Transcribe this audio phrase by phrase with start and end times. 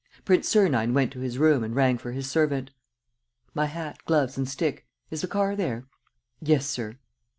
[0.25, 2.71] Prince Sernine went to his room and rang for his servant:
[3.53, 4.87] "My hat, gloves, and stick.
[5.11, 5.85] Is the car there?"
[6.41, 6.97] "Yes, sir."